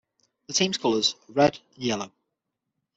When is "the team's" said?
0.47-0.79